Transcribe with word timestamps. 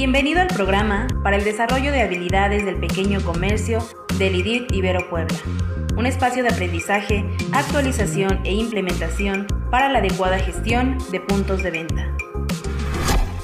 Bienvenido 0.00 0.40
al 0.40 0.46
programa 0.46 1.08
para 1.22 1.36
el 1.36 1.44
desarrollo 1.44 1.92
de 1.92 2.00
habilidades 2.00 2.64
del 2.64 2.76
pequeño 2.76 3.20
comercio 3.20 3.86
del 4.16 4.34
IDIT 4.34 4.72
Ibero 4.72 5.10
Puebla, 5.10 5.36
un 5.94 6.06
espacio 6.06 6.42
de 6.42 6.48
aprendizaje, 6.48 7.22
actualización 7.52 8.40
e 8.44 8.54
implementación 8.54 9.46
para 9.70 9.90
la 9.90 9.98
adecuada 9.98 10.38
gestión 10.38 10.96
de 11.12 11.20
puntos 11.20 11.62
de 11.62 11.70
venta. 11.70 12.16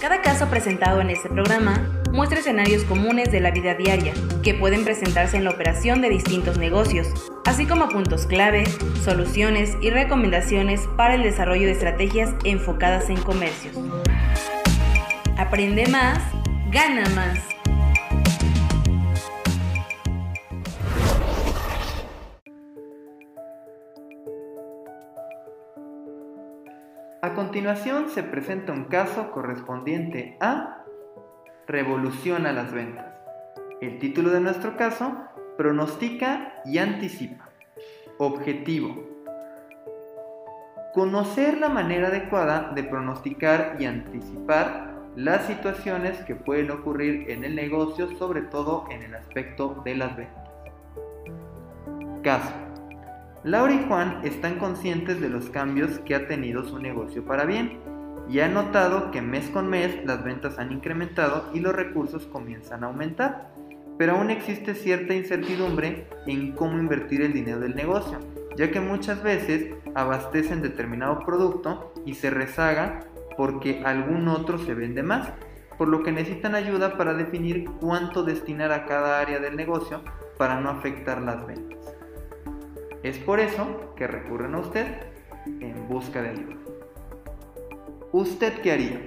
Cada 0.01 0.23
caso 0.23 0.49
presentado 0.49 1.03
en 1.03 1.11
este 1.11 1.29
programa 1.29 1.91
muestra 2.11 2.39
escenarios 2.39 2.85
comunes 2.85 3.31
de 3.31 3.41
la 3.41 3.51
vida 3.51 3.75
diaria 3.75 4.15
que 4.43 4.55
pueden 4.55 4.83
presentarse 4.83 5.37
en 5.37 5.45
la 5.45 5.51
operación 5.51 6.01
de 6.01 6.09
distintos 6.09 6.57
negocios, 6.57 7.09
así 7.45 7.67
como 7.67 7.91
puntos 7.91 8.25
clave, 8.25 8.65
soluciones 9.05 9.77
y 9.83 9.91
recomendaciones 9.91 10.89
para 10.97 11.17
el 11.17 11.23
desarrollo 11.23 11.67
de 11.67 11.73
estrategias 11.73 12.35
enfocadas 12.45 13.11
en 13.11 13.21
comercios. 13.21 13.77
Aprende 15.37 15.87
más, 15.89 16.19
gana 16.71 17.09
más. 17.15 17.39
A 27.23 27.35
continuación 27.35 28.09
se 28.09 28.23
presenta 28.23 28.73
un 28.73 28.85
caso 28.85 29.31
correspondiente 29.31 30.37
a 30.41 30.85
Revolución 31.67 32.47
a 32.47 32.53
las 32.53 32.73
ventas. 32.73 33.07
El 33.81 33.99
título 33.99 34.31
de 34.31 34.41
nuestro 34.41 34.77
caso, 34.77 35.17
pronostica 35.57 36.63
y 36.65 36.79
anticipa. 36.79 37.49
Objetivo. 38.19 39.05
Conocer 40.95 41.59
la 41.59 41.69
manera 41.69 42.09
adecuada 42.09 42.73
de 42.75 42.85
pronosticar 42.85 43.77
y 43.81 43.87
anticipar 43.87 44.96
las 45.17 45.47
situaciones 45.47 46.19
que 46.25 46.35
pueden 46.35 46.71
ocurrir 46.71 47.31
en 47.31 47.43
el 47.43 47.57
negocio, 47.57 48.15
sobre 48.19 48.43
todo 48.43 48.85
en 48.91 49.03
el 49.03 49.15
aspecto 49.15 49.81
de 49.83 49.97
las 49.97 50.15
ventas. 50.15 50.49
Caso. 52.23 52.53
Laura 53.43 53.73
y 53.73 53.85
Juan 53.89 54.21
están 54.25 54.59
conscientes 54.59 55.21
de 55.21 55.31
los 55.31 55.49
cambios 55.49 56.01
que 56.01 56.15
ha 56.15 56.29
tenido 56.29 56.65
su 56.65 56.79
negocio 56.79 57.25
para 57.25 57.45
bien 57.45 57.79
y 58.29 58.41
han 58.41 58.55
notado 58.55 59.11
que 59.11 59.23
mes 59.23 59.49
con 59.51 59.69
mes 59.69 60.05
las 60.05 60.23
ventas 60.23 60.59
han 60.59 60.73
incrementado 60.73 61.49
y 61.55 61.61
los 61.61 61.75
recursos 61.75 62.27
comienzan 62.27 62.85
a 62.85 62.89
aumentar. 62.89 63.53
Pero 63.97 64.17
aún 64.17 64.31
existe 64.31 64.75
cierta 64.75 65.15
incertidumbre 65.15 66.09
en 66.27 66.53
cómo 66.53 66.79
invertir 66.79 67.23
el 67.23 67.33
dinero 67.33 67.61
del 67.61 67.75
negocio, 67.75 68.19
ya 68.57 68.71
que 68.71 68.81
muchas 68.81 69.23
veces 69.23 69.73
abastecen 69.95 70.61
determinado 70.61 71.21
producto 71.21 71.95
y 72.05 72.15
se 72.15 72.29
rezaga 72.29 73.01
porque 73.37 73.83
algún 73.85 74.29
otro 74.29 74.59
se 74.59 74.75
vende 74.75 75.03
más, 75.03 75.33
por 75.79 75.89
lo 75.89 76.03
que 76.03 76.13
necesitan 76.13 76.55
ayuda 76.55 76.97
para 76.97 77.15
definir 77.15 77.71
cuánto 77.81 78.23
destinar 78.23 78.73
a 78.73 78.87
cada 78.87 79.21
área 79.21 79.39
del 79.39 79.57
negocio 79.57 80.03
para 80.39 80.61
no 80.61 80.71
afectar 80.71 81.21
las 81.23 81.47
ventas. 81.47 81.95
Es 83.03 83.19
por 83.19 83.41
eso 83.41 83.95
que 83.95 84.07
recurren 84.07 84.55
a 84.55 84.61
usted 84.61 84.87
en 85.47 85.87
busca 85.89 86.23
de 86.23 86.31
ayuda. 86.31 86.57
¿Usted 88.13 88.61
qué 88.63 88.73
haría? 88.73 89.01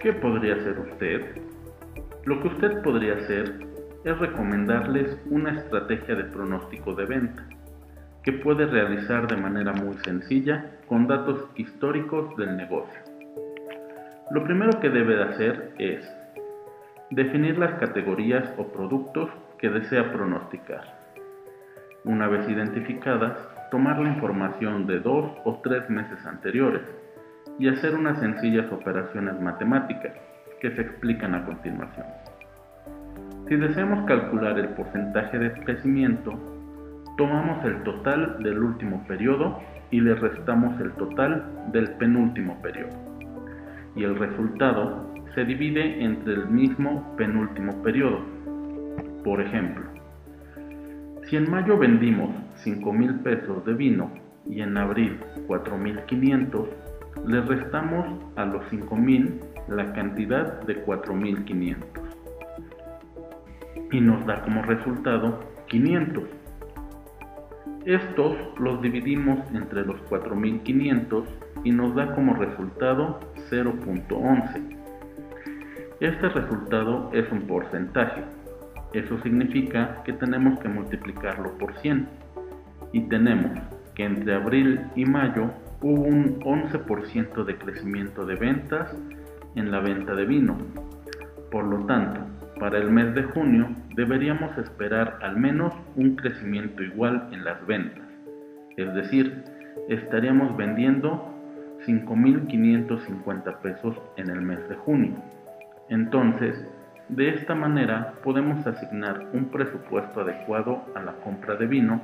¿Qué 0.00 0.12
podría 0.12 0.54
hacer 0.54 0.78
usted? 0.78 1.42
Lo 2.24 2.40
que 2.40 2.48
usted 2.48 2.82
podría 2.82 3.14
hacer 3.14 3.66
es 4.06 4.16
recomendarles 4.20 5.20
una 5.30 5.50
estrategia 5.50 6.14
de 6.14 6.22
pronóstico 6.24 6.94
de 6.94 7.06
venta 7.06 7.44
que 8.22 8.32
puede 8.32 8.66
realizar 8.66 9.26
de 9.26 9.36
manera 9.36 9.72
muy 9.72 9.96
sencilla 9.98 10.76
con 10.86 11.08
datos 11.08 11.48
históricos 11.56 12.36
del 12.36 12.56
negocio. 12.56 13.00
Lo 14.30 14.44
primero 14.44 14.78
que 14.78 14.90
debe 14.90 15.16
de 15.16 15.22
hacer 15.24 15.72
es 15.78 16.08
definir 17.10 17.58
las 17.58 17.80
categorías 17.80 18.48
o 18.56 18.68
productos 18.68 19.28
que 19.58 19.70
desea 19.70 20.12
pronosticar. 20.12 20.84
Una 22.04 22.28
vez 22.28 22.48
identificadas, 22.48 23.36
tomar 23.72 23.98
la 23.98 24.10
información 24.10 24.86
de 24.86 25.00
dos 25.00 25.32
o 25.44 25.60
tres 25.64 25.90
meses 25.90 26.24
anteriores 26.24 26.82
y 27.58 27.68
hacer 27.68 27.96
unas 27.96 28.20
sencillas 28.20 28.70
operaciones 28.70 29.40
matemáticas 29.40 30.12
que 30.60 30.70
se 30.70 30.82
explican 30.82 31.34
a 31.34 31.44
continuación. 31.44 32.06
Si 33.48 33.54
deseamos 33.54 34.04
calcular 34.06 34.58
el 34.58 34.70
porcentaje 34.70 35.38
de 35.38 35.52
crecimiento, 35.52 36.32
tomamos 37.16 37.64
el 37.64 37.80
total 37.84 38.42
del 38.42 38.58
último 38.58 39.04
periodo 39.06 39.60
y 39.92 40.00
le 40.00 40.16
restamos 40.16 40.80
el 40.80 40.90
total 40.94 41.44
del 41.70 41.92
penúltimo 41.92 42.60
periodo. 42.60 42.96
Y 43.94 44.02
el 44.02 44.18
resultado 44.18 45.14
se 45.36 45.44
divide 45.44 46.02
entre 46.02 46.34
el 46.34 46.48
mismo 46.48 47.14
penúltimo 47.16 47.80
periodo. 47.84 48.18
Por 49.22 49.40
ejemplo, 49.40 49.84
si 51.26 51.36
en 51.36 51.48
mayo 51.48 51.78
vendimos 51.78 52.30
5 52.64 52.92
mil 52.92 53.20
pesos 53.20 53.64
de 53.64 53.74
vino 53.74 54.10
y 54.44 54.60
en 54.60 54.76
abril 54.76 55.20
4.500, 55.46 56.66
le 57.28 57.40
restamos 57.42 58.24
a 58.34 58.44
los 58.44 58.64
5 58.70 58.96
mil 58.96 59.38
la 59.68 59.92
cantidad 59.92 60.60
de 60.62 60.84
4.500 60.84 62.05
y 63.96 64.00
nos 64.02 64.26
da 64.26 64.42
como 64.42 64.60
resultado 64.62 65.40
500. 65.68 66.24
Estos 67.86 68.36
los 68.58 68.82
dividimos 68.82 69.38
entre 69.54 69.86
los 69.86 69.98
4500 70.02 71.24
y 71.64 71.70
nos 71.70 71.94
da 71.94 72.14
como 72.14 72.34
resultado 72.34 73.20
0.11. 73.50 74.76
Este 76.00 76.28
resultado 76.28 77.08
es 77.14 77.32
un 77.32 77.46
porcentaje. 77.46 78.22
Eso 78.92 79.18
significa 79.22 80.02
que 80.04 80.12
tenemos 80.12 80.58
que 80.58 80.68
multiplicarlo 80.68 81.56
por 81.56 81.74
100. 81.78 82.06
Y 82.92 83.00
tenemos 83.08 83.58
que 83.94 84.04
entre 84.04 84.34
abril 84.34 84.82
y 84.94 85.06
mayo 85.06 85.52
hubo 85.80 86.02
un 86.02 86.38
11% 86.40 87.44
de 87.46 87.56
crecimiento 87.56 88.26
de 88.26 88.34
ventas 88.34 88.94
en 89.54 89.70
la 89.70 89.80
venta 89.80 90.14
de 90.14 90.26
vino. 90.26 90.58
Por 91.50 91.64
lo 91.64 91.86
tanto, 91.86 92.35
para 92.58 92.78
el 92.78 92.90
mes 92.90 93.14
de 93.14 93.22
junio 93.22 93.68
deberíamos 93.94 94.56
esperar 94.58 95.18
al 95.22 95.36
menos 95.36 95.72
un 95.94 96.16
crecimiento 96.16 96.82
igual 96.82 97.28
en 97.32 97.44
las 97.44 97.64
ventas, 97.66 98.04
es 98.76 98.94
decir, 98.94 99.44
estaríamos 99.88 100.56
vendiendo 100.56 101.32
5.550 101.86 103.60
pesos 103.60 103.96
en 104.16 104.30
el 104.30 104.40
mes 104.40 104.68
de 104.68 104.74
junio. 104.76 105.14
Entonces, 105.88 106.56
de 107.08 107.28
esta 107.28 107.54
manera 107.54 108.14
podemos 108.24 108.66
asignar 108.66 109.28
un 109.32 109.46
presupuesto 109.46 110.22
adecuado 110.22 110.82
a 110.94 111.02
la 111.02 111.12
compra 111.16 111.54
de 111.56 111.66
vino 111.66 112.00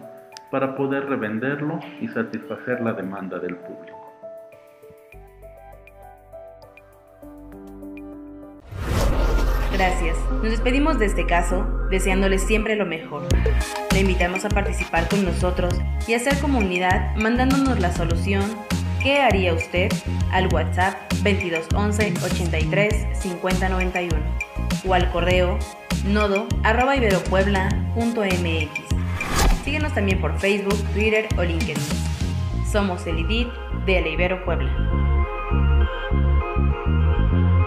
para 0.50 0.76
poder 0.76 1.06
revenderlo 1.06 1.80
y 2.00 2.08
satisfacer 2.08 2.80
la 2.82 2.92
demanda 2.92 3.38
del 3.38 3.56
público. 3.56 4.01
Gracias. 9.82 10.16
Nos 10.30 10.52
despedimos 10.52 11.00
de 11.00 11.06
este 11.06 11.26
caso 11.26 11.66
deseándoles 11.90 12.44
siempre 12.44 12.76
lo 12.76 12.86
mejor. 12.86 13.26
Le 13.92 13.98
invitamos 13.98 14.44
a 14.44 14.48
participar 14.48 15.08
con 15.08 15.24
nosotros 15.24 15.74
y 16.06 16.14
hacer 16.14 16.38
comunidad 16.38 17.16
mandándonos 17.16 17.80
la 17.80 17.92
solución 17.92 18.44
¿Qué 19.02 19.20
haría 19.20 19.52
usted? 19.52 19.90
al 20.30 20.46
WhatsApp 20.54 20.94
2211 21.24 22.14
83 22.24 23.06
50 23.12 23.68
91 23.70 24.16
o 24.86 24.94
al 24.94 25.10
correo 25.10 25.58
nodo 26.04 26.46
arroba. 26.62 26.94
Síguenos 29.64 29.94
también 29.94 30.20
por 30.20 30.38
Facebook, 30.38 30.78
Twitter 30.92 31.26
o 31.36 31.42
LinkedIn. 31.42 31.82
Somos 32.70 33.04
el 33.08 33.18
IDIT 33.18 33.48
de 33.84 34.00
la 34.00 34.08
Ibero 34.10 34.44
Puebla. 34.44 34.70
you 36.62 37.62